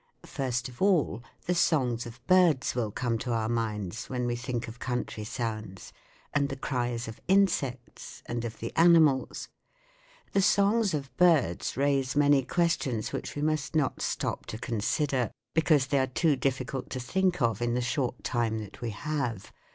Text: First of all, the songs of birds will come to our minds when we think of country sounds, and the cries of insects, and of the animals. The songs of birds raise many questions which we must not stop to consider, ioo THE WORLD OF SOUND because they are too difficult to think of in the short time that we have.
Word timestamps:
First 0.25 0.67
of 0.67 0.81
all, 0.81 1.21
the 1.45 1.53
songs 1.53 2.07
of 2.07 2.25
birds 2.25 2.73
will 2.73 2.89
come 2.89 3.19
to 3.19 3.31
our 3.33 3.47
minds 3.47 4.09
when 4.09 4.25
we 4.25 4.35
think 4.35 4.67
of 4.67 4.79
country 4.79 5.23
sounds, 5.23 5.93
and 6.33 6.49
the 6.49 6.55
cries 6.55 7.07
of 7.07 7.21
insects, 7.27 8.23
and 8.25 8.43
of 8.43 8.57
the 8.57 8.75
animals. 8.75 9.49
The 10.31 10.41
songs 10.41 10.95
of 10.95 11.15
birds 11.17 11.77
raise 11.77 12.15
many 12.15 12.41
questions 12.43 13.13
which 13.13 13.35
we 13.35 13.43
must 13.43 13.75
not 13.75 14.01
stop 14.01 14.47
to 14.47 14.57
consider, 14.57 15.05
ioo 15.05 15.09
THE 15.09 15.17
WORLD 15.17 15.25
OF 15.25 15.29
SOUND 15.29 15.53
because 15.53 15.85
they 15.85 15.99
are 15.99 16.07
too 16.07 16.35
difficult 16.35 16.89
to 16.89 16.99
think 16.99 17.39
of 17.39 17.61
in 17.61 17.75
the 17.75 17.79
short 17.79 18.23
time 18.23 18.57
that 18.57 18.81
we 18.81 18.89
have. 18.89 19.53